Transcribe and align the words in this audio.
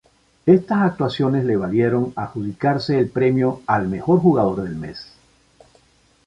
Estas 0.47 0.79
actuaciones 0.79 1.45
le 1.45 1.57
valieron 1.57 2.11
adjudicarse 2.15 2.97
el 2.97 3.11
premio 3.11 3.61
al 3.67 3.87
Mejor 3.87 4.19
Jugador 4.19 4.63
del 4.63 4.75
Mes. 4.75 5.11